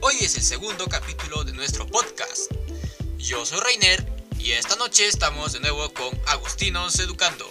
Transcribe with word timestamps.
Hoy 0.00 0.16
es 0.20 0.34
el 0.34 0.42
segundo 0.42 0.88
capítulo 0.88 1.44
de 1.44 1.52
nuestro 1.52 1.86
podcast. 1.86 2.50
Yo 3.16 3.46
soy 3.46 3.60
Reiner 3.60 4.04
y 4.36 4.50
esta 4.50 4.74
noche 4.74 5.06
estamos 5.06 5.52
de 5.52 5.60
nuevo 5.60 5.94
con 5.94 6.10
Agustinos 6.26 6.98
Educando, 6.98 7.48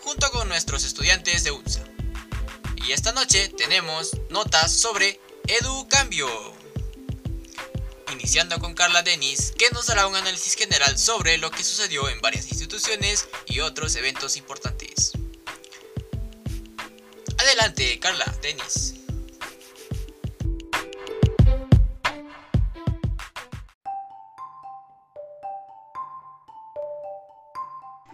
junto 0.00 0.30
con 0.30 0.48
nuestros 0.48 0.84
estudiantes 0.84 1.44
de 1.44 1.50
UNSA. 1.50 1.84
Y 2.76 2.92
esta 2.92 3.12
noche 3.12 3.50
tenemos 3.58 4.12
notas 4.30 4.72
sobre 4.72 5.20
Educambio. 5.46 6.30
Iniciando 8.10 8.58
con 8.60 8.72
Carla 8.72 9.02
Denis, 9.02 9.52
que 9.58 9.68
nos 9.72 9.88
dará 9.88 10.06
un 10.06 10.16
análisis 10.16 10.54
general 10.54 10.98
sobre 10.98 11.36
lo 11.36 11.50
que 11.50 11.62
sucedió 11.62 12.08
en 12.08 12.22
varias 12.22 12.48
instituciones 12.48 13.28
y 13.44 13.60
otros 13.60 13.96
eventos 13.96 14.38
importantes. 14.38 15.12
Adelante, 17.36 18.00
Carla, 18.00 18.34
Denis. 18.40 18.97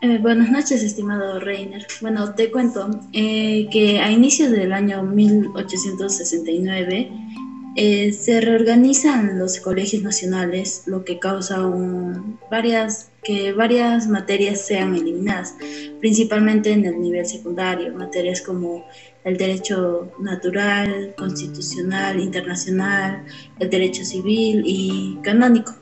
Eh, 0.05 0.19
buenas 0.19 0.51
noches, 0.51 0.83
estimado 0.83 1.41
Reiner. 1.41 1.87
Bueno, 2.03 2.35
te 2.35 2.51
cuento 2.51 2.91
eh, 3.15 3.69
que 3.73 4.01
a 4.01 4.11
inicios 4.11 4.51
del 4.51 4.75
año 4.75 5.03
1869 5.03 7.11
eh, 7.75 8.13
se 8.13 8.43
reorganizan 8.43 9.39
los 9.39 9.61
colegios 9.61 10.03
nacionales, 10.03 10.83
lo 10.85 11.07
que 11.07 11.19
causa 11.19 11.59
varias, 12.51 13.13
que 13.23 13.55
varias 13.55 14.07
materias 14.07 14.67
sean 14.67 14.95
eliminadas, 14.95 15.55
principalmente 16.01 16.73
en 16.73 16.85
el 16.85 17.01
nivel 17.01 17.25
secundario, 17.25 17.95
materias 17.95 18.43
como 18.43 18.85
el 19.25 19.39
derecho 19.39 20.13
natural, 20.21 21.15
constitucional, 21.17 22.21
internacional, 22.21 23.25
el 23.59 23.71
derecho 23.71 24.05
civil 24.05 24.65
y 24.67 25.19
canónico, 25.23 25.75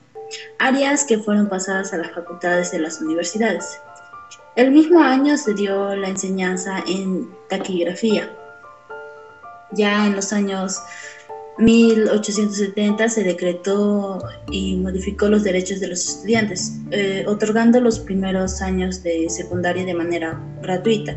áreas 0.60 1.02
que 1.02 1.18
fueron 1.18 1.48
pasadas 1.48 1.92
a 1.92 1.96
las 1.96 2.12
facultades 2.12 2.70
de 2.70 2.78
las 2.78 3.00
universidades. 3.00 3.80
El 4.54 4.70
mismo 4.70 5.00
año 5.00 5.38
se 5.38 5.54
dio 5.54 5.96
la 5.96 6.08
enseñanza 6.08 6.84
en 6.86 7.26
taquigrafía. 7.48 8.30
Ya 9.72 10.06
en 10.06 10.14
los 10.14 10.30
años 10.34 10.78
1870 11.56 13.08
se 13.08 13.24
decretó 13.24 14.18
y 14.50 14.76
modificó 14.76 15.28
los 15.28 15.42
derechos 15.42 15.80
de 15.80 15.88
los 15.88 16.06
estudiantes, 16.06 16.74
eh, 16.90 17.24
otorgando 17.26 17.80
los 17.80 17.98
primeros 17.98 18.60
años 18.60 19.02
de 19.02 19.30
secundaria 19.30 19.86
de 19.86 19.94
manera 19.94 20.38
gratuita 20.60 21.16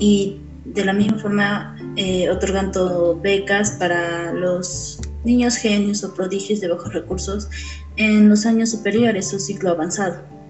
y 0.00 0.40
de 0.64 0.84
la 0.84 0.92
misma 0.92 1.18
forma 1.18 1.76
eh, 1.96 2.28
otorgando 2.30 3.16
becas 3.20 3.72
para 3.72 4.32
los 4.32 5.00
niños 5.24 5.56
genios 5.56 6.02
o 6.02 6.14
prodigios 6.14 6.60
de 6.60 6.66
bajos 6.66 6.92
recursos 6.92 7.48
en 7.96 8.28
los 8.28 8.44
años 8.44 8.70
superiores 8.70 9.32
o 9.34 9.38
ciclo 9.38 9.70
avanzado. 9.70 10.41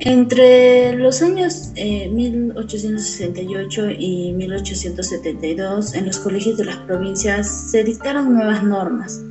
Entre 0.00 0.94
los 0.94 1.20
años 1.20 1.72
1868 1.76 3.86
eh, 3.86 3.96
y 3.98 4.32
1872, 4.32 5.94
en 5.94 6.06
los 6.06 6.18
colegios 6.18 6.56
de 6.56 6.64
las 6.64 6.78
provincias 6.78 7.70
se 7.70 7.84
dictaron 7.84 8.34
nuevas 8.34 8.64
normas. 8.64 9.22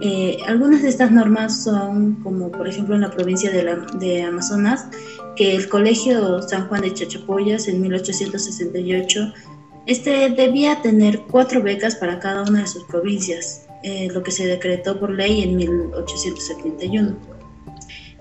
Eh, 0.00 0.38
algunas 0.48 0.82
de 0.82 0.88
estas 0.88 1.12
normas 1.12 1.62
son, 1.62 2.16
como 2.16 2.50
por 2.50 2.66
ejemplo 2.66 2.96
en 2.96 3.02
la 3.02 3.10
provincia 3.10 3.52
de, 3.52 3.78
de 4.00 4.22
Amazonas, 4.22 4.88
que 5.36 5.54
el 5.54 5.68
Colegio 5.68 6.42
San 6.42 6.66
Juan 6.66 6.82
de 6.82 6.92
Chachapoyas 6.92 7.68
en 7.68 7.80
1868 7.80 9.32
este 9.86 10.30
debía 10.30 10.80
tener 10.80 11.22
cuatro 11.28 11.60
becas 11.60 11.96
para 11.96 12.20
cada 12.20 12.42
una 12.42 12.60
de 12.60 12.66
sus 12.68 12.84
provincias, 12.84 13.66
eh, 13.82 14.08
lo 14.12 14.22
que 14.22 14.30
se 14.30 14.46
decretó 14.46 14.98
por 14.98 15.10
ley 15.10 15.42
en 15.42 15.56
1871. 15.56 17.16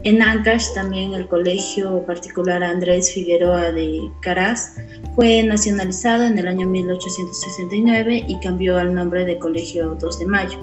En 0.03 0.19
Ancash 0.19 0.73
también 0.73 1.13
el 1.13 1.28
colegio 1.28 2.03
particular 2.07 2.63
Andrés 2.63 3.13
Figueroa 3.13 3.72
de 3.72 4.09
Caraz 4.22 4.75
fue 5.16 5.44
nacionalizado 5.44 6.23
en 6.23 6.39
el 6.39 6.47
año 6.47 6.67
1869 6.67 8.25
y 8.28 8.39
cambió 8.39 8.79
al 8.79 8.95
nombre 8.95 9.25
de 9.25 9.38
Colegio 9.38 9.95
2 10.00 10.19
de 10.19 10.25
Mayo. 10.25 10.57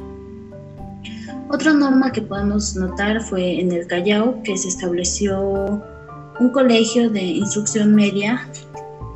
Otra 1.51 1.73
norma 1.73 2.11
que 2.11 2.23
podemos 2.23 2.75
notar 2.75 3.23
fue 3.23 3.61
en 3.61 3.71
el 3.71 3.87
Callao 3.87 4.43
que 4.43 4.59
se 4.59 4.69
estableció 4.69 5.41
un 6.41 6.51
colegio 6.51 7.09
de 7.09 7.23
instrucción 7.23 7.95
media 7.95 8.45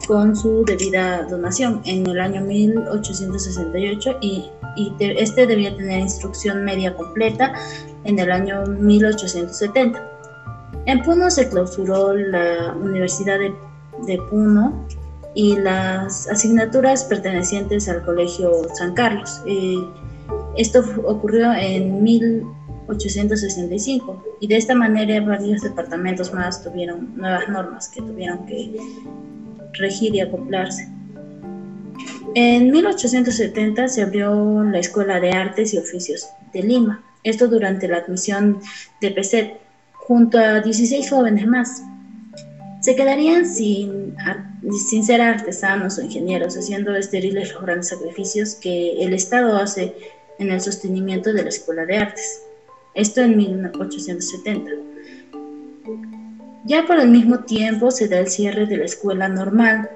con 0.06 0.36
su 0.36 0.64
debida 0.64 1.24
donación 1.24 1.82
en 1.84 2.06
el 2.06 2.20
año 2.20 2.42
1868 2.42 4.18
y, 4.20 4.44
y 4.76 4.94
este 5.00 5.48
debía 5.48 5.76
tener 5.76 5.98
instrucción 5.98 6.64
media 6.64 6.94
completa 6.94 7.54
en 8.04 8.20
el 8.20 8.30
año 8.30 8.64
1870. 8.66 10.11
En 10.86 11.02
Puno 11.02 11.30
se 11.30 11.48
clausuró 11.48 12.14
la 12.14 12.74
Universidad 12.74 13.38
de, 13.38 13.54
Puno 14.30 14.86
y 15.34 15.56
las 15.56 16.28
asignaturas 16.28 17.04
pertenecientes 17.04 17.88
al 17.88 18.04
Colegio 18.04 18.68
San 18.74 18.92
Carlos. 18.94 19.42
Eh, 19.46 19.78
esto 20.56 20.82
ocurrió 21.04 21.52
en 21.54 22.02
1865 22.02 24.24
y 24.40 24.48
de 24.48 24.56
esta 24.56 24.74
manera 24.74 25.24
varios 25.24 25.62
departamentos 25.62 26.34
más 26.34 26.64
tuvieron 26.64 27.16
nuevas 27.16 27.48
normas 27.48 27.88
que 27.88 28.02
tuvieron 28.02 28.44
que 28.46 28.76
regir 29.74 30.14
y 30.14 30.20
acoplarse. 30.20 30.88
En 32.34 32.70
1870 32.70 33.88
se 33.88 34.02
abrió 34.02 34.62
la 34.64 34.78
Escuela 34.78 35.20
de 35.20 35.32
Artes 35.32 35.74
y 35.74 35.78
Oficios 35.78 36.28
de 36.52 36.62
Lima, 36.62 37.04
esto 37.24 37.46
durante 37.46 37.88
la 37.88 37.98
admisión 37.98 38.60
de 39.00 39.10
PESET, 39.10 39.60
junto 40.06 40.38
a 40.38 40.60
16 40.60 41.08
jóvenes 41.08 41.46
más. 41.46 41.82
Se 42.80 42.96
quedarían 42.96 43.46
sin, 43.46 44.16
sin 44.88 45.04
ser 45.04 45.20
artesanos 45.20 45.98
o 45.98 46.02
ingenieros, 46.02 46.56
haciendo 46.56 46.94
estériles 46.94 47.52
los 47.52 47.62
grandes 47.62 47.88
sacrificios 47.88 48.56
que 48.56 49.04
el 49.04 49.14
Estado 49.14 49.56
hace 49.56 49.94
en 50.38 50.50
el 50.50 50.60
sostenimiento 50.60 51.32
de 51.32 51.44
la 51.44 51.48
Escuela 51.48 51.86
de 51.86 51.98
Artes. 51.98 52.42
Esto 52.94 53.20
en 53.20 53.36
1870. 53.36 54.70
Ya 56.64 56.86
por 56.86 56.98
el 56.98 57.08
mismo 57.08 57.40
tiempo 57.40 57.90
se 57.90 58.08
da 58.08 58.18
el 58.18 58.28
cierre 58.28 58.66
de 58.66 58.76
la 58.76 58.84
escuela 58.84 59.28
normal, 59.28 59.90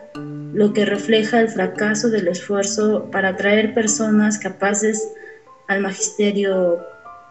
lo 0.53 0.73
que 0.73 0.84
refleja 0.84 1.41
el 1.41 1.49
fracaso 1.49 2.09
del 2.09 2.28
esfuerzo 2.28 3.09
para 3.11 3.31
atraer 3.31 3.75
personas 3.75 4.38
capaces 4.38 5.12
al 5.69 5.81
magisterio 5.81 6.78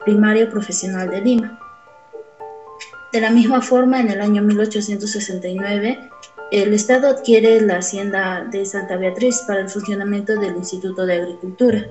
primario 0.06 0.50
profesional 0.50 1.09
de 1.09 1.22
Lima. 1.22 1.59
De 3.12 3.22
la 3.22 3.30
misma 3.30 3.62
forma, 3.62 4.02
en 4.02 4.10
el 4.10 4.22
año 4.22 4.42
1869, 4.42 6.00
el 6.52 6.74
Estado 6.74 7.08
adquiere 7.08 7.60
la 7.62 7.78
hacienda 7.78 8.48
de 8.52 8.66
Santa 8.66 8.98
Beatriz 8.98 9.44
para 9.48 9.62
el 9.62 9.70
funcionamiento 9.70 10.40
del 10.40 10.56
Instituto 10.56 11.06
de 11.06 11.16
Agricultura. 11.16 11.88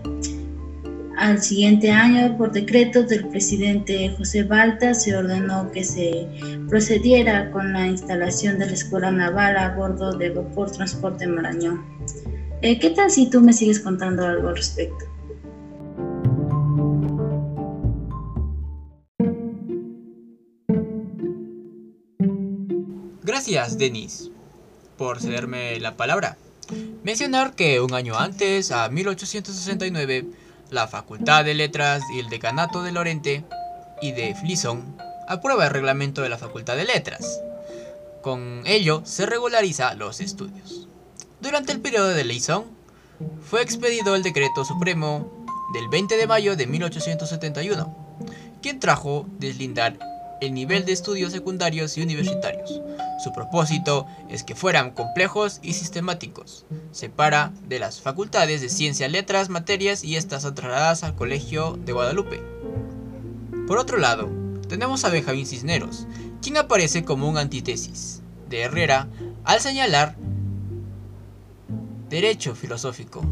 Al 1.17 1.41
siguiente 1.41 1.91
año, 1.91 2.37
por 2.37 2.53
decreto 2.53 3.05
del 3.05 3.29
presidente 3.29 4.15
José 4.19 4.43
Balta, 4.43 4.95
se 4.95 5.17
ordenó 5.17 5.71
que 5.71 5.85
se 5.85 6.29
procediera 6.69 7.51
con 7.53 7.73
la 7.73 7.87
instalación 7.87 8.59
de 8.59 8.67
la 8.67 8.73
Escuela 8.73 9.11
Naval 9.11 9.57
a 9.57 9.75
bordo 9.75 10.13
de 10.13 10.31
Vapor 10.31 10.73
Transporte 10.73 11.27
Marañón. 11.27 11.85
Eh, 12.63 12.79
¿Qué 12.79 12.91
tal 12.91 13.11
si 13.11 13.31
tú 13.31 13.41
me 13.41 13.53
sigues 13.53 13.79
contando 13.79 14.27
algo 14.27 14.49
al 14.49 14.57
respecto? 14.57 15.14
Gracias, 23.47 23.77
Denis, 23.77 24.31
por 24.97 25.21
cederme 25.21 25.79
la 25.79 25.99
palabra. 25.99 26.39
Mencionar 27.03 27.55
que 27.55 27.79
un 27.83 27.93
año 27.93 28.19
antes, 28.19 28.71
a 28.71 28.89
1869, 28.89 30.25
la 30.71 30.89
Facultad 30.89 31.45
de 31.45 31.53
Letras 31.53 32.03
y 32.15 32.21
el 32.21 32.31
Decanato 32.31 32.83
de 32.83 32.93
Lorente 32.93 33.45
y 34.01 34.13
de 34.13 34.35
Flison 34.35 34.97
aprueba 35.29 35.67
el 35.67 35.73
reglamento 35.73 36.23
de 36.23 36.31
la 36.31 36.39
Facultad 36.39 36.75
de 36.77 36.87
Letras. 36.87 37.43
Con 38.23 38.63
ello 38.65 39.03
se 39.05 39.27
regulariza 39.27 39.93
los 39.93 40.23
estudios. 40.23 40.89
Durante 41.43 41.73
el 41.73 41.81
periodo 41.81 42.09
de 42.09 42.25
Leison, 42.25 42.65
fue 43.43 43.61
expedido 43.61 44.15
el 44.15 44.23
decreto 44.23 44.65
supremo 44.65 45.45
del 45.75 45.89
20 45.89 46.17
de 46.17 46.27
mayo 46.27 46.57
de 46.57 46.67
1871, 46.67 48.17
quien 48.63 48.81
trajo 48.81 49.27
deslindar 49.39 50.14
el 50.45 50.55
nivel 50.55 50.85
de 50.85 50.93
estudios 50.93 51.33
secundarios 51.33 51.97
y 51.97 52.03
universitarios. 52.03 52.81
Su 53.23 53.33
propósito 53.33 54.07
es 54.29 54.43
que 54.43 54.55
fueran 54.55 54.91
complejos 54.91 55.61
y 55.63 55.73
sistemáticos. 55.73 56.67
Separa 56.93 57.53
de 57.67 57.79
las 57.79 58.01
facultades 58.01 58.61
de 58.61 58.69
ciencia, 58.69 59.09
letras, 59.09 59.49
materias 59.49 60.05
y 60.05 60.17
estas 60.17 60.43
son 60.43 60.55
trasladadas 60.55 61.03
al 61.03 61.15
Colegio 61.15 61.79
de 61.85 61.93
Guadalupe. 61.93 62.43
Por 63.67 63.79
otro 63.79 63.99
lado, 63.99 64.29
tenemos 64.69 65.05
a 65.05 65.11
Benjamín 65.11 65.47
Cisneros, 65.47 66.07
quien 66.43 66.57
aparece 66.57 67.05
como 67.05 67.29
un 67.29 67.39
antítesis 67.39 68.23
de 68.49 68.63
Herrera 68.63 69.09
al 69.45 69.61
señalar 69.61 70.17
derecho 72.11 72.55
filosófico. 72.55 73.23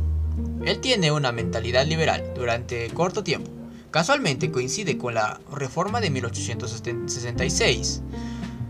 Él 0.64 0.81
tiene 0.81 1.12
una 1.12 1.32
mentalidad 1.32 1.87
liberal 1.87 2.32
durante 2.35 2.88
corto 2.91 3.23
tiempo. 3.23 3.62
Casualmente 3.92 4.50
coincide 4.50 4.96
con 4.96 5.12
la 5.14 5.38
reforma 5.52 6.00
de 6.00 6.08
1866. 6.08 8.00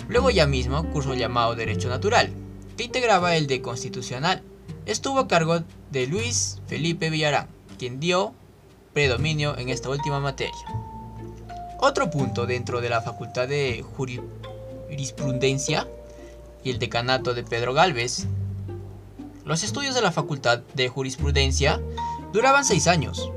Luego 0.08 0.30
ya 0.30 0.48
mismo 0.48 0.90
cursó 0.90 1.12
el 1.12 1.20
llamado 1.20 1.54
Derecho 1.54 1.88
Natural, 1.88 2.32
que 2.76 2.82
integraba 2.82 3.36
el 3.36 3.46
de 3.46 3.62
Constitucional. 3.62 4.42
Estuvo 4.84 5.20
a 5.20 5.28
cargo 5.28 5.62
de 5.92 6.08
Luis 6.08 6.60
Felipe 6.66 7.08
Villarán, 7.08 7.46
quien 7.78 8.00
dio 8.00 8.34
predominio 8.94 9.56
en 9.56 9.68
esta 9.68 9.90
última 9.90 10.18
materia. 10.18 10.52
Otro 11.78 12.10
punto 12.10 12.46
dentro 12.46 12.80
de 12.80 12.88
la 12.88 13.00
Facultad 13.00 13.46
de 13.46 13.84
Jurisprudencia 13.96 15.86
y 16.64 16.70
el 16.70 16.80
decanato 16.80 17.32
de 17.32 17.44
Pedro 17.44 17.74
Galvez, 17.74 18.26
los 19.44 19.62
estudios 19.62 19.94
de 19.94 20.02
la 20.02 20.10
Facultad 20.10 20.62
de 20.74 20.88
Jurisprudencia 20.88 21.80
duraban 22.32 22.64
seis 22.64 22.88
años, 22.88 23.30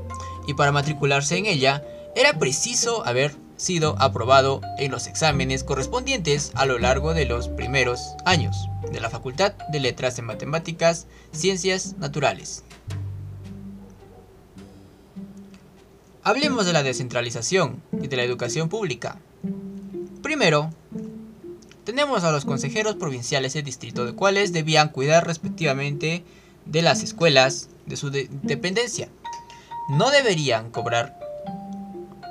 y 0.46 0.54
para 0.54 0.72
matricularse 0.72 1.36
en 1.36 1.46
ella 1.46 1.82
era 2.14 2.38
preciso 2.38 3.06
haber 3.06 3.34
sido 3.56 3.96
aprobado 3.98 4.60
en 4.78 4.90
los 4.90 5.06
exámenes 5.06 5.64
correspondientes 5.64 6.52
a 6.54 6.66
lo 6.66 6.78
largo 6.78 7.14
de 7.14 7.26
los 7.26 7.48
primeros 7.48 8.14
años 8.24 8.68
de 8.92 9.00
la 9.00 9.10
Facultad 9.10 9.52
de 9.70 9.80
Letras 9.80 10.18
en 10.18 10.26
Matemáticas, 10.26 11.06
Ciencias 11.32 11.94
Naturales. 11.98 12.64
Hablemos 16.22 16.66
de 16.66 16.72
la 16.72 16.82
descentralización 16.82 17.82
y 18.02 18.08
de 18.08 18.16
la 18.16 18.24
educación 18.24 18.68
pública. 18.68 19.18
Primero, 20.22 20.70
tenemos 21.84 22.24
a 22.24 22.32
los 22.32 22.44
consejeros 22.44 22.96
provinciales 22.96 23.54
del 23.54 23.64
distrito, 23.64 24.04
de 24.04 24.12
cuales 24.12 24.52
debían 24.52 24.88
cuidar 24.88 25.24
respectivamente 25.24 26.24
de 26.64 26.82
las 26.82 27.04
escuelas 27.04 27.68
de 27.86 27.96
su 27.96 28.10
dependencia. 28.10 29.08
No 29.88 30.10
deberían 30.10 30.70
cobrar 30.70 31.18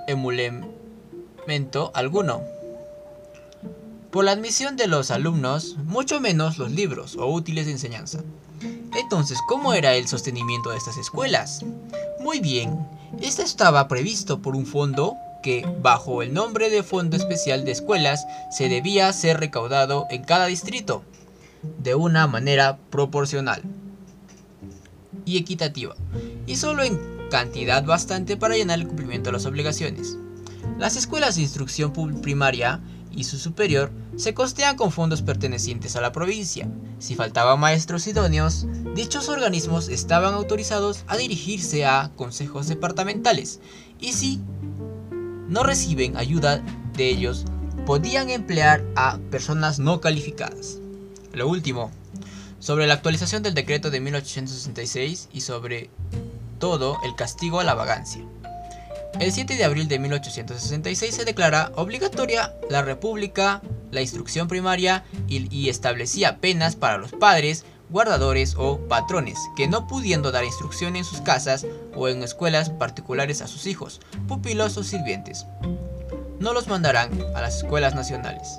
emolumento 0.08 1.92
alguno 1.94 2.42
por 4.12 4.26
la 4.26 4.32
admisión 4.32 4.78
de 4.78 4.88
los 4.88 5.12
alumnos, 5.12 5.78
mucho 5.84 6.20
menos 6.20 6.58
los 6.58 6.72
libros 6.72 7.16
o 7.18 7.28
útiles 7.28 7.66
de 7.66 7.74
enseñanza. 7.74 8.20
Entonces, 8.98 9.40
¿cómo 9.48 9.74
era 9.74 9.96
el 9.96 10.08
sostenimiento 10.08 10.72
de 10.72 10.78
estas 10.78 10.98
escuelas? 10.98 11.66
Muy 12.20 12.40
bien, 12.40 12.88
este 13.22 13.44
estaba 13.44 13.88
previsto 13.88 14.42
por 14.42 14.56
un 14.56 14.66
fondo 14.66 15.16
que, 15.44 15.66
bajo 15.82 16.22
el 16.22 16.34
nombre 16.34 16.70
de 16.70 16.82
Fondo 16.82 17.18
Especial 17.18 17.66
de 17.66 17.72
Escuelas, 17.72 18.26
se 18.52 18.70
debía 18.70 19.12
ser 19.14 19.40
recaudado 19.40 20.08
en 20.10 20.24
cada 20.24 20.48
distrito, 20.48 21.04
de 21.80 21.96
una 21.96 22.28
manera 22.28 22.78
proporcional 22.90 23.62
y 25.26 25.38
equitativa, 25.38 25.96
y 26.48 26.56
solo 26.56 26.84
en 26.84 27.15
cantidad 27.30 27.84
bastante 27.84 28.38
para 28.38 28.56
llenar 28.56 28.80
el 28.80 28.88
cumplimiento 28.88 29.30
de 29.30 29.34
las 29.34 29.46
obligaciones. 29.46 30.18
Las 30.78 30.96
escuelas 30.96 31.36
de 31.36 31.42
instrucción 31.42 31.94
primaria 32.22 32.82
y 33.12 33.24
su 33.24 33.38
superior 33.38 33.92
se 34.18 34.34
costean 34.34 34.76
con 34.76 34.92
fondos 34.92 35.22
pertenecientes 35.22 35.96
a 35.96 36.02
la 36.02 36.12
provincia. 36.12 36.70
Si 37.00 37.16
faltaban 37.16 37.60
maestros 37.60 38.08
idóneos, 38.08 38.68
dichos 38.94 39.30
organismos 39.30 39.88
estaban 39.88 40.34
autorizados 40.34 41.04
a 41.08 41.18
dirigirse 41.18 41.86
a 41.86 42.12
consejos 42.16 42.68
departamentales 42.68 43.60
y 44.00 44.14
si 44.14 44.42
no 45.48 45.64
reciben 45.64 46.18
ayuda 46.18 46.64
de 46.94 47.10
ellos, 47.10 47.46
podían 47.86 48.30
emplear 48.30 48.84
a 48.96 49.18
personas 49.30 49.80
no 49.80 50.02
calificadas. 50.02 50.80
Lo 51.34 51.48
último, 51.48 51.92
sobre 52.60 52.88
la 52.88 52.96
actualización 52.96 53.44
del 53.44 53.54
decreto 53.54 53.92
de 53.92 54.00
1866 54.00 55.30
y 55.32 55.42
sobre 55.42 55.90
todo 56.66 56.98
el 57.04 57.14
castigo 57.14 57.60
a 57.60 57.64
la 57.64 57.76
vagancia. 57.76 58.24
El 59.20 59.32
7 59.32 59.56
de 59.56 59.64
abril 59.64 59.88
de 59.88 60.00
1866 60.00 61.14
se 61.14 61.26
declara 61.26 61.72
obligatoria 61.76 62.56
la 62.72 62.82
República, 62.82 63.62
la 63.92 64.02
instrucción 64.02 64.48
primaria 64.48 65.04
y, 65.28 65.70
establecía 65.70 66.40
penas 66.40 66.76
para 66.76 66.98
los 66.98 67.12
padres, 67.12 67.66
guardadores 67.92 68.56
o 68.58 68.80
patrones 68.80 69.38
que 69.56 69.68
no 69.68 69.86
pudiendo 69.86 70.32
dar 70.32 70.44
instrucción 70.44 70.96
en 70.96 71.06
sus 71.06 71.22
casas 71.22 71.68
o 71.96 72.08
en 72.08 72.24
escuelas 72.24 72.72
particulares 72.72 73.44
a 73.44 73.48
sus 73.48 73.68
hijos, 73.68 74.02
pupilos 74.28 74.76
o 74.78 74.84
sirvientes. 74.84 75.46
No 76.40 76.52
los 76.52 76.68
mandarán 76.68 77.12
a 77.36 77.42
las 77.42 77.58
escuelas 77.58 77.94
nacionales. 77.94 78.58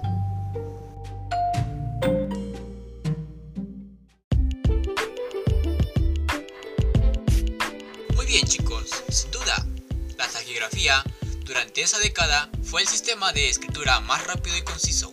Durante 11.45 11.83
esa 11.83 11.99
década 11.99 12.49
fue 12.63 12.83
el 12.83 12.89
sistema 12.89 13.33
de 13.33 13.49
escritura 13.49 13.99
más 14.01 14.25
rápido 14.25 14.57
y 14.57 14.63
conciso, 14.63 15.13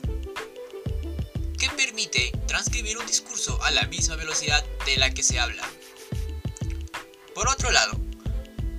que 1.57 1.69
permite 1.75 2.31
transcribir 2.47 2.97
un 2.97 3.07
discurso 3.07 3.61
a 3.63 3.71
la 3.71 3.85
misma 3.87 4.15
velocidad 4.15 4.63
de 4.85 4.97
la 4.97 5.11
que 5.11 5.23
se 5.23 5.39
habla. 5.39 5.67
Por 7.33 7.47
otro 7.47 7.71
lado, 7.71 7.99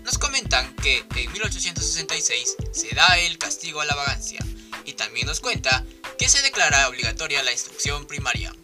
nos 0.04 0.18
comentan 0.18 0.74
que 0.76 1.04
en 1.16 1.32
1866 1.32 2.56
se 2.72 2.94
da 2.94 3.18
el 3.18 3.38
castigo 3.38 3.80
a 3.80 3.86
la 3.86 3.96
vagancia 3.96 4.38
y 4.84 4.92
también 4.92 5.26
nos 5.26 5.40
cuenta 5.40 5.84
que 6.18 6.28
se 6.28 6.42
declara 6.42 6.88
obligatoria 6.88 7.42
la 7.42 7.52
instrucción 7.52 8.06
primaria. 8.06 8.54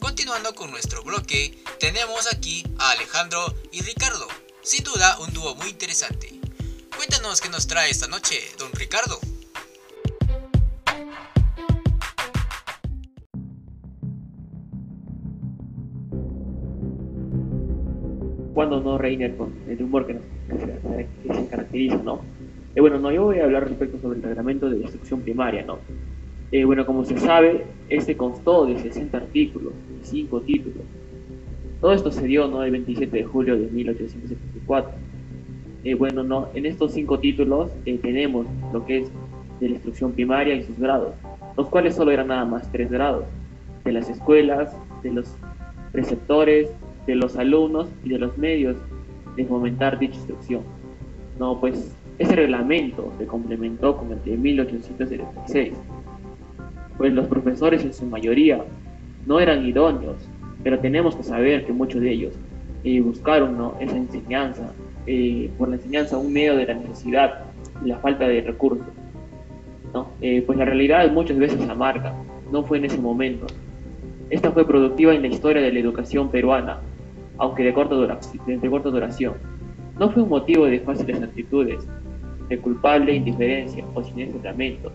Continuando 0.00 0.54
con 0.54 0.70
nuestro 0.70 1.04
bloque, 1.04 1.62
tenemos 1.78 2.26
aquí 2.32 2.64
a 2.78 2.90
Alejandro 2.90 3.54
y 3.70 3.82
Ricardo, 3.82 4.26
sin 4.62 4.82
duda 4.82 5.18
un 5.18 5.32
dúo 5.32 5.54
muy 5.54 5.68
interesante. 5.68 6.29
Cuéntanos 7.00 7.40
qué 7.40 7.48
nos 7.48 7.66
trae 7.66 7.88
esta 7.88 8.06
noche, 8.08 8.36
don 8.58 8.70
Ricardo. 8.74 9.16
Cuando 18.52 18.82
no 18.82 18.98
Reiner 18.98 19.34
con 19.34 19.54
el 19.66 19.82
humor 19.82 20.06
que, 20.06 20.18
se, 21.32 21.46
caracteriza, 21.48 21.96
¿no? 22.02 22.20
Eh, 22.74 22.82
bueno, 22.82 22.98
no, 22.98 23.10
yo 23.10 23.24
voy 23.24 23.38
a 23.38 23.44
hablar 23.44 23.66
respecto 23.66 23.98
sobre 23.98 24.18
el 24.18 24.22
reglamento 24.22 24.68
de 24.68 24.76
instrucción 24.80 25.22
primaria, 25.22 25.62
¿no? 25.62 25.78
Eh, 26.52 26.66
bueno, 26.66 26.84
como 26.84 27.06
se 27.06 27.18
sabe, 27.18 27.64
este 27.88 28.14
constó 28.14 28.66
de 28.66 28.78
60 28.78 29.16
artículos 29.16 29.72
y 30.02 30.06
5 30.06 30.40
títulos. 30.42 30.84
Todo 31.80 31.94
esto 31.94 32.12
se 32.12 32.26
dio 32.26 32.46
¿no? 32.46 32.62
el 32.62 32.72
27 32.72 33.16
de 33.16 33.24
julio 33.24 33.56
de 33.56 33.70
1874 33.70 34.99
eh, 35.84 35.94
bueno, 35.94 36.22
no, 36.22 36.48
en 36.54 36.66
estos 36.66 36.92
cinco 36.92 37.18
títulos 37.18 37.70
eh, 37.86 37.98
tenemos 38.02 38.46
lo 38.72 38.84
que 38.84 38.98
es 38.98 39.10
de 39.60 39.68
la 39.68 39.74
instrucción 39.74 40.12
primaria 40.12 40.54
y 40.54 40.64
sus 40.64 40.78
grados, 40.78 41.14
los 41.56 41.68
cuales 41.68 41.94
solo 41.94 42.10
eran 42.10 42.28
nada 42.28 42.44
más 42.44 42.70
tres 42.70 42.90
grados, 42.90 43.24
de 43.84 43.92
las 43.92 44.10
escuelas, 44.10 44.76
de 45.02 45.12
los 45.12 45.34
preceptores, 45.92 46.70
de 47.06 47.14
los 47.14 47.36
alumnos 47.36 47.88
y 48.04 48.10
de 48.10 48.18
los 48.18 48.36
medios 48.36 48.76
de 49.36 49.44
fomentar 49.46 49.98
dicha 49.98 50.16
instrucción. 50.16 50.62
No, 51.38 51.58
pues 51.58 51.96
ese 52.18 52.36
reglamento 52.36 53.12
se 53.18 53.26
complementó 53.26 53.96
con 53.96 54.12
el 54.12 54.22
de 54.22 54.36
1876, 54.36 55.72
pues 56.98 57.12
los 57.14 57.26
profesores 57.26 57.82
en 57.84 57.94
su 57.94 58.04
mayoría 58.04 58.62
no 59.26 59.40
eran 59.40 59.64
idóneos, 59.64 60.16
pero 60.62 60.78
tenemos 60.78 61.16
que 61.16 61.22
saber 61.22 61.64
que 61.64 61.72
muchos 61.72 62.02
de 62.02 62.12
ellos 62.12 62.34
eh, 62.84 63.00
buscaron 63.00 63.58
¿no? 63.58 63.74
esa 63.80 63.96
enseñanza 63.96 64.72
eh, 65.06 65.50
por 65.58 65.68
la 65.68 65.76
enseñanza 65.76 66.18
un 66.18 66.32
medio 66.32 66.56
de 66.56 66.66
la 66.66 66.74
necesidad 66.74 67.44
y 67.84 67.88
la 67.88 67.98
falta 67.98 68.28
de 68.28 68.40
recursos. 68.42 68.86
¿no? 69.92 70.08
Eh, 70.20 70.42
pues 70.46 70.58
la 70.58 70.64
realidad 70.64 71.10
muchas 71.10 71.38
veces 71.38 71.68
amarga, 71.68 72.14
no 72.52 72.62
fue 72.62 72.78
en 72.78 72.84
ese 72.84 72.98
momento. 72.98 73.46
Esta 74.28 74.52
fue 74.52 74.66
productiva 74.66 75.14
en 75.14 75.22
la 75.22 75.28
historia 75.28 75.62
de 75.62 75.72
la 75.72 75.80
educación 75.80 76.30
peruana, 76.30 76.78
aunque 77.38 77.64
de 77.64 77.72
corta, 77.72 77.94
duración. 77.94 79.34
No 79.98 80.10
fue 80.10 80.22
un 80.22 80.28
motivo 80.28 80.66
de 80.66 80.80
fáciles 80.80 81.20
actitudes, 81.22 81.86
de 82.48 82.58
culpable 82.58 83.14
indiferencia 83.14 83.84
o 83.94 84.02
sin 84.02 84.42
lamento, 84.42 84.92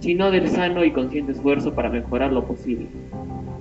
sino 0.00 0.30
del 0.30 0.48
sano 0.48 0.84
y 0.84 0.90
consciente 0.90 1.32
esfuerzo 1.32 1.74
para 1.74 1.88
mejorar 1.88 2.32
lo 2.32 2.44
posible. 2.44 2.86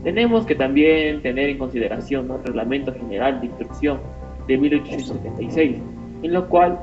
Tenemos 0.03 0.45
que 0.45 0.55
también 0.55 1.21
tener 1.21 1.49
en 1.49 1.57
consideración 1.57 2.29
el 2.29 2.43
Reglamento 2.43 2.93
General 2.93 3.39
de 3.39 3.47
Instrucción 3.47 3.99
de 4.47 4.57
1876, 4.57 5.77
en 6.23 6.33
lo 6.33 6.49
cual 6.49 6.79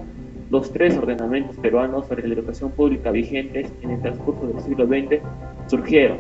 los 0.51 0.73
tres 0.73 0.97
ordenamientos 0.97 1.57
peruanos 1.59 2.07
sobre 2.07 2.27
la 2.27 2.35
educación 2.35 2.71
pública 2.73 3.11
vigentes 3.11 3.73
en 3.83 3.91
el 3.91 4.01
transcurso 4.03 4.47
del 4.47 4.61
siglo 4.61 4.87
XX 4.87 5.21
surgieron, 5.69 6.19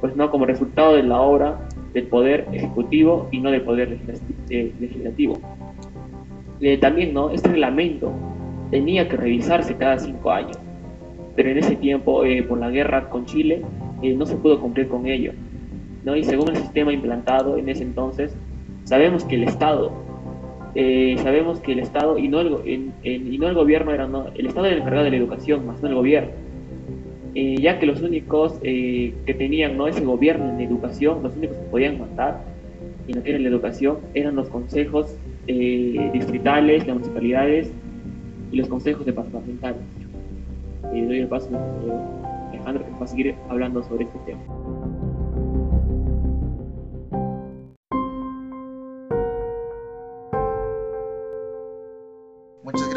pues 0.00 0.16
no 0.16 0.30
como 0.30 0.46
resultado 0.46 0.96
de 0.96 1.04
la 1.04 1.20
obra 1.20 1.68
del 1.92 2.08
poder 2.08 2.48
ejecutivo 2.52 3.28
y 3.30 3.38
no 3.38 3.50
del 3.50 3.62
poder 3.62 3.98
eh, 4.50 4.72
legislativo. 4.80 5.38
Eh, 6.60 6.78
también 6.78 7.14
¿no? 7.14 7.30
este 7.30 7.48
reglamento 7.48 8.12
tenía 8.70 9.08
que 9.08 9.16
revisarse 9.16 9.76
cada 9.76 9.98
cinco 9.98 10.32
años, 10.32 10.58
pero 11.36 11.50
en 11.50 11.58
ese 11.58 11.76
tiempo, 11.76 12.24
eh, 12.24 12.42
por 12.42 12.58
la 12.58 12.70
guerra 12.70 13.08
con 13.08 13.26
Chile, 13.26 13.62
no 14.02 14.26
se 14.26 14.36
pudo 14.36 14.60
cumplir 14.60 14.88
con 14.88 15.06
ello. 15.06 15.32
¿no? 16.04 16.14
Y 16.14 16.24
según 16.24 16.50
el 16.50 16.56
sistema 16.56 16.92
implantado 16.92 17.56
en 17.56 17.68
ese 17.68 17.82
entonces, 17.82 18.36
sabemos 18.84 19.24
que 19.24 19.36
el 19.36 19.44
Estado 19.44 20.04
eh, 20.74 21.14
sabemos 21.22 21.60
que 21.60 21.72
el 21.72 21.78
Estado 21.78 22.18
y 22.18 22.26
no 22.26 22.40
el, 22.40 22.92
y 23.04 23.38
no 23.38 23.48
el 23.48 23.54
gobierno 23.54 23.92
era, 23.92 24.08
no, 24.08 24.26
el 24.34 24.46
Estado 24.46 24.66
era 24.66 24.74
el 24.74 24.80
encargado 24.80 25.04
de 25.04 25.10
la 25.10 25.16
educación, 25.16 25.66
más 25.66 25.80
no 25.80 25.88
el 25.88 25.94
gobierno. 25.94 26.30
Eh, 27.36 27.56
ya 27.60 27.78
que 27.78 27.86
los 27.86 28.02
únicos 28.02 28.58
eh, 28.62 29.14
que 29.24 29.34
tenían 29.34 29.76
¿no? 29.76 29.86
ese 29.86 30.04
gobierno 30.04 30.50
en 30.50 30.60
educación, 30.60 31.22
los 31.22 31.36
únicos 31.36 31.56
que 31.56 31.64
podían 31.64 32.00
mandar 32.00 32.42
y 33.06 33.12
no 33.12 33.22
tienen 33.22 33.42
la 33.44 33.48
educación, 33.50 33.98
eran 34.14 34.34
los 34.36 34.48
consejos 34.48 35.16
distritales, 35.46 36.86
las 36.86 36.96
municipalidades 36.96 37.70
y 38.50 38.56
los 38.56 38.66
consejos 38.66 39.04
departamentales. 39.04 39.82
Y 40.94 41.02
doy 41.04 41.20
el 41.20 41.28
paso 41.28 41.50
a 41.56 42.48
Alejandro 42.50 42.84
que 42.84 42.90
va 42.92 43.04
a 43.04 43.06
seguir 43.06 43.36
hablando 43.50 43.82
sobre 43.82 44.04
este 44.04 44.18
tema. 44.20 44.42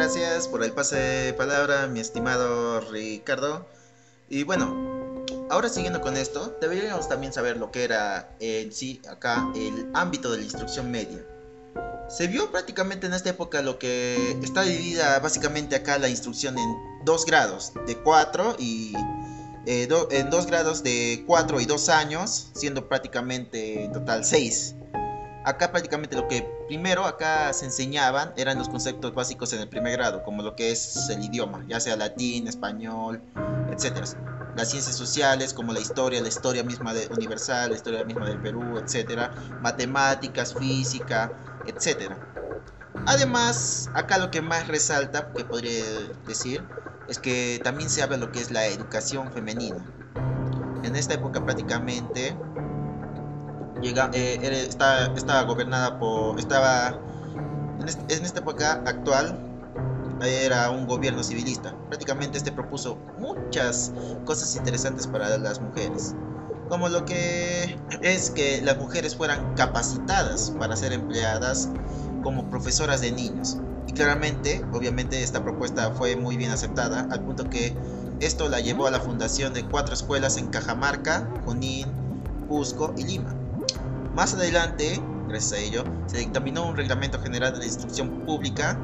gracias 0.07 0.47
por 0.47 0.63
el 0.63 0.71
pase 0.71 0.95
de 0.95 1.33
palabra, 1.33 1.87
mi 1.87 1.99
estimado 1.99 2.79
Ricardo. 2.79 3.67
Y 4.29 4.43
bueno, 4.43 5.25
ahora 5.49 5.67
siguiendo 5.67 5.99
con 5.99 6.15
esto, 6.15 6.55
deberíamos 6.61 7.09
también 7.09 7.33
saber 7.33 7.57
lo 7.57 7.71
que 7.71 7.83
era 7.83 8.33
en 8.39 8.71
sí 8.71 9.01
acá 9.09 9.51
el 9.53 9.89
ámbito 9.93 10.31
de 10.31 10.37
la 10.37 10.43
instrucción 10.43 10.91
media. 10.91 11.25
Se 12.07 12.27
vio 12.27 12.49
prácticamente 12.51 13.07
en 13.07 13.15
esta 13.15 13.31
época 13.31 13.61
lo 13.61 13.79
que 13.79 14.31
está 14.41 14.61
dividida 14.61 15.19
básicamente 15.19 15.75
acá 15.75 15.97
la 15.97 16.07
instrucción 16.07 16.57
en 16.57 16.75
dos 17.07 17.25
grados, 17.25 17.71
de 17.87 17.97
4 17.97 18.57
y 18.59 18.93
eh, 19.65 19.87
en 20.11 20.29
dos 20.29 20.45
grados 20.45 20.83
de 20.83 21.23
4 21.25 21.59
y 21.61 21.65
2 21.65 21.89
años, 21.89 22.51
siendo 22.53 22.87
prácticamente 22.87 23.85
en 23.85 23.93
total 23.93 24.23
6 24.23 24.75
acá 25.47 25.71
prácticamente 25.71 26.17
lo 26.17 26.27
que 26.27 26.45
primero 26.67 27.05
acá 27.05 27.53
se 27.53 27.63
enseñaban 27.63 28.33
eran 28.35 28.57
los 28.57 28.67
conceptos 28.67 29.13
básicos 29.13 29.53
en 29.53 29.61
el 29.61 29.69
primer 29.69 29.93
grado, 29.93 30.21
como 30.23 30.43
lo 30.43 30.57
que 30.57 30.71
es 30.71 31.09
el 31.09 31.23
idioma, 31.23 31.63
ya 31.69 31.79
sea 31.79 31.95
latín, 31.95 32.49
español, 32.49 33.21
etc. 33.71 34.05
Las 34.57 34.71
ciencias 34.71 34.97
sociales, 34.97 35.53
como 35.53 35.71
la 35.71 35.79
historia, 35.79 36.21
la 36.21 36.27
historia 36.27 36.63
misma 36.63 36.93
universal, 37.15 37.69
la 37.69 37.77
historia 37.77 38.03
misma 38.03 38.27
del 38.27 38.41
Perú, 38.41 38.77
etc. 38.77 39.31
Matemáticas, 39.61 40.53
física, 40.53 41.31
etc. 41.65 42.11
Además, 43.05 43.89
acá 43.93 44.17
lo 44.17 44.29
que 44.29 44.41
más 44.41 44.67
resalta, 44.67 45.31
que 45.31 45.45
podría 45.45 45.85
decir, 46.27 46.61
es 47.07 47.19
que 47.19 47.59
también 47.63 47.89
se 47.89 48.03
habla 48.03 48.17
lo 48.17 48.31
que 48.31 48.39
es 48.39 48.51
la 48.51 48.65
educación 48.67 49.31
femenina. 49.31 49.85
En 50.83 50.95
esta 50.95 51.13
época 51.13 51.43
prácticamente 51.43 52.35
llega, 53.81 54.09
eh, 54.13 54.67
estaba 54.69 55.43
gobernada 55.43 55.99
por, 55.99 56.39
estaba, 56.39 56.99
en, 57.79 57.87
esta 58.25 58.39
época 58.39 58.83
actual, 58.85 59.39
era 60.21 60.69
un 60.69 60.87
gobierno 60.87 61.23
civilista. 61.23 61.75
Prácticamente 61.87 62.37
este 62.37 62.51
propuso 62.51 62.97
muchas 63.19 63.91
cosas 64.25 64.55
interesantes 64.55 65.07
para 65.07 65.37
las 65.37 65.61
mujeres, 65.61 66.15
como 66.69 66.89
lo 66.89 67.05
que 67.05 67.77
es 68.01 68.31
que 68.31 68.61
las 68.61 68.77
mujeres 68.77 69.15
fueran 69.15 69.53
capacitadas 69.55 70.51
para 70.59 70.75
ser 70.75 70.93
empleadas 70.93 71.69
como 72.23 72.49
profesoras 72.49 73.01
de 73.01 73.11
niños. 73.11 73.57
Claramente, 73.97 74.63
obviamente 74.73 75.23
esta 75.23 75.43
propuesta 75.43 75.89
fue 75.89 76.15
muy 76.15 76.37
bien 76.37 76.51
aceptada, 76.51 77.07
al 77.09 77.21
punto 77.21 77.49
que 77.49 77.75
esto 78.19 78.47
la 78.47 78.59
llevó 78.59 78.85
a 78.85 78.91
la 78.91 78.99
fundación 78.99 79.55
de 79.55 79.65
cuatro 79.65 79.95
escuelas 79.95 80.37
en 80.37 80.49
Cajamarca, 80.49 81.27
Junín, 81.45 81.87
Cusco 82.47 82.93
y 82.95 83.05
Lima. 83.05 83.33
Más 84.13 84.35
adelante, 84.35 85.01
gracias 85.27 85.53
a 85.53 85.57
ello, 85.63 85.83
se 86.05 86.19
dictaminó 86.19 86.67
un 86.67 86.77
reglamento 86.77 87.19
general 87.19 87.53
de 87.53 87.59
la 87.59 87.65
instrucción 87.65 88.23
pública 88.23 88.77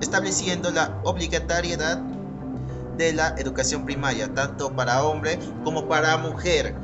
estableciendo 0.00 0.72
la 0.72 0.98
obligatoriedad 1.04 1.98
de 2.96 3.12
la 3.12 3.36
educación 3.38 3.84
primaria, 3.84 4.34
tanto 4.34 4.74
para 4.74 5.04
hombre 5.04 5.38
como 5.62 5.86
para 5.86 6.16
mujer. 6.16 6.74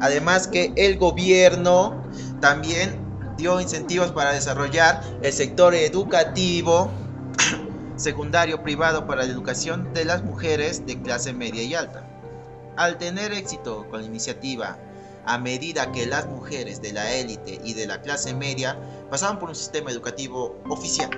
Además 0.00 0.46
que 0.46 0.72
el 0.76 0.96
gobierno 0.96 2.04
también 2.40 3.00
dio 3.36 3.60
incentivos 3.60 4.12
para 4.12 4.32
desarrollar 4.32 5.02
el 5.22 5.32
sector 5.32 5.74
educativo 5.74 6.88
secundario 7.96 8.62
privado 8.62 9.06
para 9.06 9.24
la 9.24 9.32
educación 9.32 9.92
de 9.94 10.04
las 10.04 10.22
mujeres 10.22 10.86
de 10.86 11.00
clase 11.00 11.32
media 11.32 11.62
y 11.62 11.74
alta. 11.74 12.06
Al 12.76 12.98
tener 12.98 13.32
éxito 13.32 13.86
con 13.90 14.00
la 14.02 14.06
iniciativa 14.06 14.78
a 15.24 15.38
medida 15.38 15.90
que 15.92 16.06
las 16.06 16.26
mujeres 16.26 16.80
de 16.80 16.92
la 16.92 17.12
élite 17.14 17.60
y 17.64 17.74
de 17.74 17.86
la 17.86 18.00
clase 18.00 18.32
media 18.32 18.78
pasaban 19.10 19.38
por 19.38 19.48
un 19.48 19.56
sistema 19.56 19.90
educativo 19.90 20.56
oficial. 20.68 21.10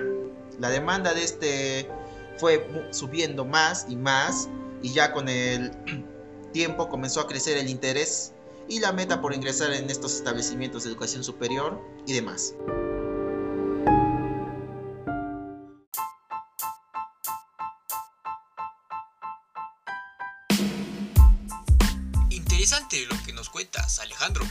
La 0.57 0.69
demanda 0.69 1.13
de 1.13 1.23
este 1.23 1.89
fue 2.37 2.67
subiendo 2.91 3.45
más 3.45 3.85
y 3.87 3.95
más 3.95 4.49
y 4.81 4.93
ya 4.93 5.13
con 5.13 5.29
el 5.29 5.71
tiempo 6.53 6.89
comenzó 6.89 7.21
a 7.21 7.27
crecer 7.27 7.57
el 7.57 7.69
interés 7.69 8.33
y 8.67 8.79
la 8.79 8.91
meta 8.91 9.21
por 9.21 9.33
ingresar 9.33 9.73
en 9.73 9.89
estos 9.89 10.15
establecimientos 10.15 10.83
de 10.83 10.91
educación 10.91 11.23
superior 11.23 11.79
y 12.05 12.13
demás. 12.13 12.55
Alejandro. 23.99 24.45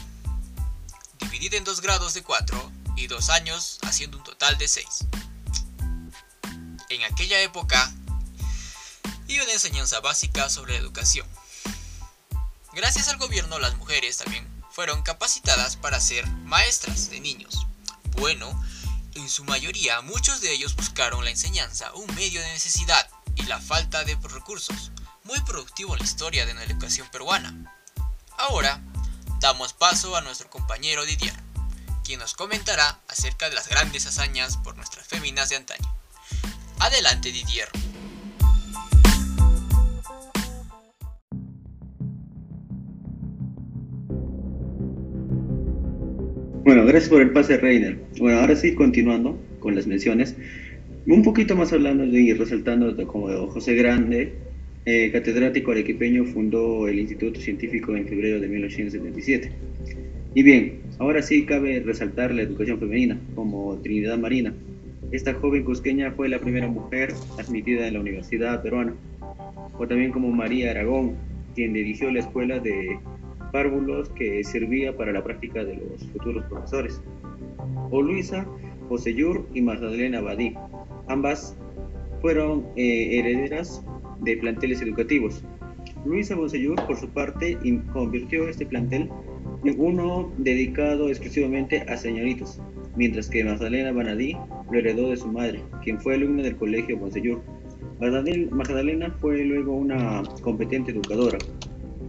Dividida 1.19 1.57
en 1.57 1.63
dos 1.63 1.81
grados 1.81 2.13
de 2.13 2.23
4 2.23 2.71
y 2.95 3.07
dos 3.07 3.29
años, 3.29 3.79
haciendo 3.83 4.17
un 4.17 4.23
total 4.23 4.57
de 4.57 4.67
6. 4.67 4.85
En 6.89 7.03
aquella 7.03 7.41
época, 7.41 7.93
y 9.27 9.39
una 9.39 9.53
enseñanza 9.53 9.99
básica 9.99 10.49
sobre 10.49 10.75
educación. 10.75 11.27
Gracias 12.73 13.09
al 13.09 13.17
gobierno, 13.17 13.59
las 13.59 13.77
mujeres 13.77 14.17
también 14.17 14.47
fueron 14.71 15.03
capacitadas 15.03 15.75
para 15.75 15.99
ser 15.99 16.25
maestras 16.27 17.09
de 17.09 17.19
niños. 17.19 17.67
Bueno, 18.17 18.49
en 19.15 19.29
su 19.29 19.43
mayoría, 19.43 20.01
muchos 20.01 20.41
de 20.41 20.51
ellos 20.51 20.75
buscaron 20.75 21.23
la 21.23 21.31
enseñanza 21.31 21.93
un 21.93 22.13
medio 22.15 22.41
de 22.41 22.47
necesidad 22.47 23.07
y 23.35 23.43
la 23.43 23.59
falta 23.59 24.03
de 24.03 24.15
recursos, 24.15 24.91
muy 25.23 25.39
productivo 25.41 25.93
en 25.93 25.99
la 25.99 26.05
historia 26.05 26.45
de 26.45 26.53
la 26.55 26.63
educación 26.63 27.07
peruana. 27.11 27.75
Ahora, 28.37 28.81
damos 29.39 29.73
paso 29.73 30.15
a 30.15 30.21
nuestro 30.21 30.49
compañero 30.49 31.05
Didier, 31.05 31.33
quien 32.03 32.19
nos 32.19 32.33
comentará 32.33 32.99
acerca 33.07 33.49
de 33.49 33.55
las 33.55 33.69
grandes 33.69 34.05
hazañas 34.05 34.57
por 34.57 34.75
nuestras 34.75 35.07
féminas 35.07 35.49
de 35.49 35.55
antaño. 35.55 35.87
Adelante 36.79 37.31
Didier. 37.31 37.69
Bueno, 46.63 46.85
gracias 46.85 47.09
por 47.09 47.21
el 47.21 47.31
pase, 47.31 47.57
Reiner. 47.57 47.97
Bueno, 48.19 48.41
ahora 48.41 48.55
sí, 48.55 48.75
continuando 48.75 49.39
con 49.59 49.73
las 49.75 49.87
menciones, 49.87 50.35
un 51.07 51.23
poquito 51.23 51.55
más 51.55 51.73
hablando 51.73 52.03
y 52.03 52.33
resaltando 52.33 52.95
como 53.07 53.47
José 53.47 53.73
Grande, 53.73 54.48
eh, 54.91 55.11
catedrático 55.11 55.69
arequipeño, 55.69 56.25
fundó 56.25 56.87
el 56.87 56.97
Instituto 56.97 57.39
Científico 57.39 57.95
en 57.95 58.07
febrero 58.07 58.39
de 58.39 58.47
1877. 58.47 59.51
Y 60.33 60.41
bien, 60.41 60.79
ahora 60.97 61.21
sí 61.21 61.45
cabe 61.45 61.79
resaltar 61.79 62.33
la 62.33 62.41
educación 62.41 62.79
femenina, 62.79 63.19
como 63.35 63.77
Trinidad 63.83 64.17
Marina. 64.17 64.51
Esta 65.11 65.35
joven 65.35 65.63
cusqueña 65.63 66.09
fue 66.13 66.27
la 66.27 66.39
primera 66.39 66.67
mujer 66.67 67.13
admitida 67.37 67.87
en 67.87 67.93
la 67.93 67.99
Universidad 67.99 68.63
Peruana, 68.63 68.95
o 69.77 69.87
también 69.87 70.11
como 70.11 70.31
María 70.31 70.71
Aragón, 70.71 71.13
quien 71.53 71.73
dirigió 71.73 72.09
la 72.09 72.21
escuela 72.21 72.57
de 72.57 72.97
párvulos 73.51 74.09
que 74.09 74.43
servía 74.43 74.97
para 74.97 75.11
la 75.11 75.23
práctica 75.23 75.63
de 75.63 75.75
los 75.75 76.03
futuros 76.13 76.45
profesores, 76.45 76.99
o 77.91 78.01
Luisa 78.01 78.43
Poseyur 78.87 79.47
y 79.53 79.61
Magdalena 79.61 80.19
Badí. 80.19 80.55
Ambas 81.07 81.55
fueron 82.21 82.65
eh, 82.75 83.19
herederas 83.19 83.83
de 84.21 84.37
planteles 84.37 84.81
educativos. 84.81 85.43
Luisa 86.05 86.35
Bonsellur, 86.35 86.75
por 86.85 86.97
su 86.97 87.09
parte, 87.09 87.57
convirtió 87.93 88.47
este 88.47 88.65
plantel 88.65 89.09
en 89.65 89.79
uno 89.79 90.31
dedicado 90.37 91.09
exclusivamente 91.09 91.81
a 91.81 91.97
señoritos, 91.97 92.61
mientras 92.95 93.29
que 93.29 93.43
Magdalena 93.43 93.91
Banadí 93.91 94.37
lo 94.71 94.79
heredó 94.79 95.09
de 95.09 95.17
su 95.17 95.27
madre, 95.27 95.61
quien 95.83 95.99
fue 95.99 96.15
alumna 96.15 96.43
del 96.43 96.55
colegio 96.55 96.97
Bonsellur. 96.97 97.41
Magdalena 97.99 99.13
fue 99.19 99.43
luego 99.43 99.73
una 99.73 100.23
competente 100.41 100.91
educadora 100.91 101.37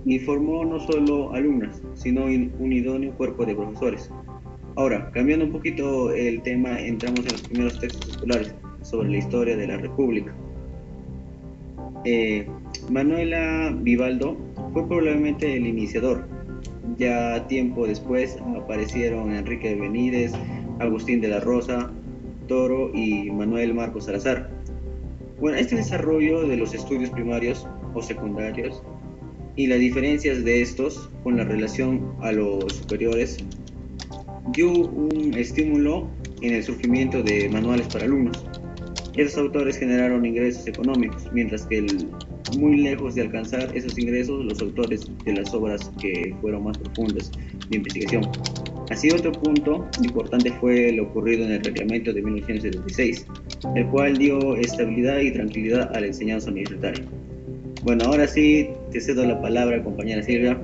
y 0.05 0.21
formó 0.21 0.65
no 0.65 0.79
solo 0.79 1.33
alumnas, 1.33 1.83
sino 1.95 2.27
un 2.27 2.73
idóneo 2.73 3.13
cuerpo 3.13 3.45
de 3.45 3.57
profesores. 3.57 4.09
Ahora, 4.77 5.11
cambiando 5.11 5.47
un 5.47 5.53
poquito 5.53 6.13
el 6.13 6.41
tema, 6.43 6.81
entramos 6.81 7.21
en 7.21 7.33
los 7.33 7.43
primeros 7.43 7.81
textos 7.81 8.09
escolares 8.11 8.55
sobre 8.83 9.11
la 9.11 9.19
historia 9.19 9.57
de 9.57 9.67
la 9.67 9.79
República. 9.79 10.33
Eh, 12.05 12.47
Manuela 12.91 13.75
Vivaldo 13.77 14.37
fue 14.73 14.87
probablemente 14.87 15.57
el 15.57 15.67
iniciador. 15.67 16.27
Ya 16.97 17.47
tiempo 17.47 17.87
después 17.87 18.39
aparecieron 18.57 19.35
Enrique 19.35 19.75
Benítez, 19.75 20.33
Agustín 20.79 21.21
de 21.21 21.29
la 21.29 21.41
Rosa, 21.41 21.91
Toro 22.49 22.91
y 22.95 23.31
Manuel 23.31 23.75
Marcos 23.75 24.07
Salazar. 24.07 24.51
Bueno, 25.39 25.59
este 25.59 25.77
desarrollo 25.77 26.47
de 26.47 26.57
los 26.57 26.75
estudios 26.75 27.11
primarios 27.11 27.67
o 27.95 28.03
secundarios 28.03 28.83
y 29.57 29.67
las 29.67 29.79
diferencias 29.79 30.45
de 30.45 30.63
estos 30.63 31.11
con 31.23 31.37
la 31.37 31.45
relación 31.45 32.15
a 32.21 32.33
los 32.33 32.73
superiores 32.73 33.39
dio 34.53 34.71
un 34.71 35.35
estímulo 35.35 36.09
en 36.41 36.55
el 36.55 36.63
surgimiento 36.63 37.23
de 37.23 37.49
manuales 37.49 37.87
para 37.89 38.05
alumnos. 38.05 38.45
Esos 39.21 39.37
autores 39.37 39.77
generaron 39.77 40.25
ingresos 40.25 40.67
económicos, 40.67 41.31
mientras 41.31 41.67
que 41.67 41.85
muy 42.59 42.79
lejos 42.79 43.17
de 43.17 43.21
alcanzar 43.21 43.71
esos 43.77 43.99
ingresos 43.99 44.47
los 44.47 44.63
autores 44.63 45.07
de 45.27 45.35
las 45.35 45.53
obras 45.53 45.93
que 46.01 46.35
fueron 46.41 46.65
más 46.65 46.79
profundas 46.79 47.31
de 47.69 47.77
investigación. 47.77 48.27
Así 48.89 49.11
otro 49.11 49.31
punto 49.33 49.87
importante 50.03 50.51
fue 50.53 50.93
lo 50.93 51.03
ocurrido 51.03 51.45
en 51.45 51.53
el 51.53 51.63
reglamento 51.63 52.15
de 52.15 52.23
1976, 52.23 53.27
el 53.77 53.87
cual 53.89 54.17
dio 54.17 54.57
estabilidad 54.57 55.19
y 55.19 55.33
tranquilidad 55.33 55.95
a 55.95 56.01
la 56.01 56.07
enseñanza 56.07 56.51
universitaria. 56.51 57.05
Bueno, 57.83 58.05
ahora 58.07 58.27
sí 58.27 58.71
te 58.91 59.03
cedo 59.03 59.27
la 59.27 59.39
palabra, 59.43 59.85
compañera 59.85 60.23
Silvia. 60.23 60.59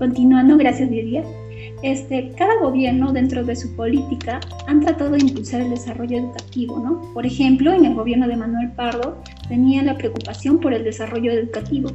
Continuando, 0.00 0.56
gracias 0.56 0.90
Lidia. 0.90 1.22
Este, 1.82 2.32
cada 2.36 2.58
gobierno 2.58 3.12
dentro 3.12 3.44
de 3.44 3.54
su 3.54 3.76
política 3.76 4.40
han 4.66 4.80
tratado 4.80 5.10
de 5.10 5.20
impulsar 5.20 5.60
el 5.60 5.70
desarrollo 5.70 6.18
educativo, 6.18 6.78
¿no? 6.78 7.12
Por 7.12 7.26
ejemplo, 7.26 7.72
en 7.72 7.84
el 7.84 7.94
gobierno 7.94 8.26
de 8.26 8.36
Manuel 8.36 8.72
Pardo 8.72 9.18
tenía 9.48 9.82
la 9.82 9.98
preocupación 9.98 10.58
por 10.58 10.72
el 10.72 10.84
desarrollo 10.84 11.30
educativo, 11.30 11.90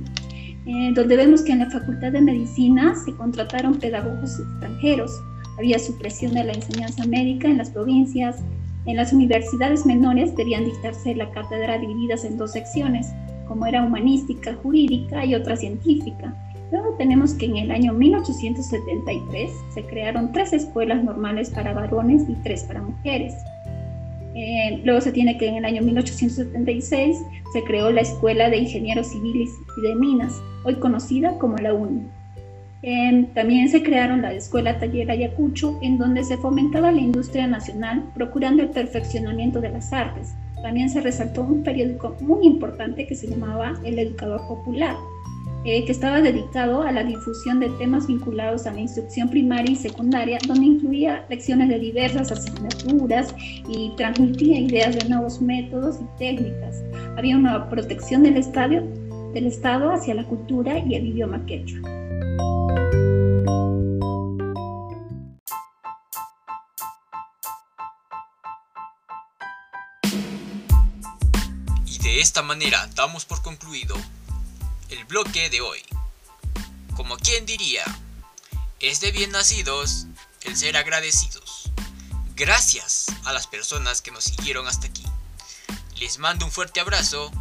eh, 0.68 0.92
donde 0.94 1.18
vemos 1.18 1.42
que 1.42 1.54
en 1.54 1.60
la 1.60 1.72
Facultad 1.72 2.12
de 2.12 2.22
Medicina 2.22 2.94
se 3.04 3.12
contrataron 3.16 3.80
pedagogos 3.80 4.40
extranjeros, 4.40 5.12
había 5.58 5.80
supresión 5.80 6.34
de 6.34 6.44
la 6.44 6.54
enseñanza 6.54 7.08
médica 7.08 7.48
en 7.48 7.58
las 7.58 7.72
provincias, 7.72 8.38
en 8.86 8.98
las 8.98 9.14
universidades 9.14 9.84
menores 9.84 10.36
debían 10.36 10.66
dictarse 10.66 11.16
la 11.16 11.32
cátedra 11.32 11.80
divididas 11.80 12.24
en 12.24 12.38
dos 12.38 12.52
secciones, 12.52 13.08
como 13.48 13.66
era 13.66 13.84
humanística, 13.84 14.54
jurídica 14.62 15.26
y 15.26 15.34
otra 15.34 15.56
científica. 15.56 16.36
Luego 16.72 16.96
tenemos 16.98 17.34
que 17.34 17.46
en 17.46 17.58
el 17.58 17.72
año 17.72 17.94
1873 17.94 19.52
se 19.74 19.84
crearon 19.86 20.32
tres 20.32 20.54
escuelas 20.54 21.04
normales 21.04 21.50
para 21.50 21.74
varones 21.74 22.24
y 22.28 22.34
tres 22.44 22.64
para 22.64 22.82
mujeres. 22.82 23.34
Eh, 24.36 24.82
luego 24.84 25.00
se 25.00 25.12
tiene 25.12 25.38
que 25.38 25.48
en 25.48 25.56
el 25.56 25.66
año 25.66 25.82
1876 25.82 27.18
se 27.54 27.64
creó 27.64 27.92
la 27.92 28.02
Escuela 28.02 28.50
de 28.50 28.58
Ingenieros 28.58 29.08
Civiles 29.08 29.50
y 29.78 29.82
de 29.82 29.96
Minas, 29.96 30.34
hoy 30.66 30.76
conocida 30.76 31.38
como 31.38 31.56
la 31.58 31.74
UNI. 31.74 32.02
Eh, 32.88 33.30
también 33.34 33.70
se 33.70 33.82
crearon 33.82 34.22
la 34.22 34.34
Escuela 34.34 34.78
Taller 34.78 35.10
Ayacucho, 35.10 35.80
en 35.82 35.98
donde 35.98 36.24
se 36.24 36.38
fomentaba 36.38 36.92
la 36.92 37.02
industria 37.02 37.48
nacional, 37.48 38.04
procurando 38.14 38.62
el 38.62 38.70
perfeccionamiento 38.70 39.62
de 39.62 39.70
las 39.70 39.94
artes. 39.94 40.36
También 40.62 40.90
se 40.90 41.02
resaltó 41.02 41.42
un 41.42 41.64
periódico 41.64 42.16
muy 42.20 42.46
importante 42.46 43.08
que 43.08 43.16
se 43.16 43.28
llamaba 43.28 43.74
El 43.84 43.98
Educador 43.98 44.48
Popular, 44.48 44.96
eh, 45.66 45.84
que 45.84 45.92
estaba 45.92 46.22
dedicado 46.22 46.84
a 46.84 46.92
la 46.92 47.04
difusión 47.04 47.60
de 47.60 47.70
temas 47.70 48.06
vinculados 48.06 48.68
a 48.68 48.72
la 48.72 48.82
instrucción 48.82 49.30
primaria 49.30 49.72
y 49.72 49.76
secundaria, 49.76 50.38
donde 50.48 50.64
incluía 50.64 51.26
lecciones 51.28 51.70
de 51.70 51.80
diversas 51.80 52.32
asignaturas 52.32 53.34
y 53.68 53.92
transmitía 53.98 54.60
ideas 54.60 54.96
de 54.96 55.10
nuevos 55.10 55.42
métodos 55.42 55.98
y 56.00 56.18
técnicas. 56.20 56.84
Había 57.18 57.36
una 57.36 57.68
protección 57.68 58.22
del, 58.22 58.38
Estado 58.38 59.92
hacia 59.92 60.14
la 60.14 60.24
cultura 60.26 60.78
y 60.78 60.94
el 60.94 61.08
idioma 61.08 61.44
quechua. 61.48 61.80
Y 71.88 72.04
de 72.04 72.20
esta 72.22 72.44
manera 72.44 72.88
damos 72.96 73.26
por 73.26 73.42
concluido 73.42 73.96
el 74.90 75.06
bloque 75.06 75.50
de 75.50 75.62
hoy. 75.62 75.84
Como 76.96 77.18
quien 77.18 77.46
diría, 77.46 77.84
es 78.80 79.00
de 79.00 79.12
bien 79.12 79.32
nacidos 79.32 80.08
el 80.42 80.56
ser 80.56 80.78
agradecidos. 80.78 81.72
Gracias 82.36 83.08
a 83.24 83.34
las 83.34 83.48
personas 83.48 84.02
que 84.02 84.12
nos 84.12 84.26
siguieron 84.26 84.68
hasta 84.68 84.88
aquí. 84.88 85.06
Les 85.98 86.20
mando 86.20 86.46
un 86.46 86.52
fuerte 86.52 86.80
abrazo 86.80 87.32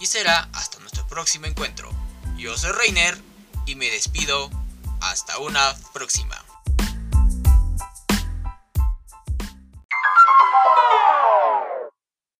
y 0.00 0.06
será 0.06 0.48
hasta 0.52 0.78
nuestro 0.80 1.06
próximo 1.06 1.46
encuentro. 1.46 1.90
Yo 2.36 2.56
soy 2.56 2.72
Reiner 2.72 3.20
y 3.66 3.74
me 3.74 3.90
despido 3.90 4.50
hasta 5.00 5.38
una 5.38 5.76
próxima. 5.92 6.41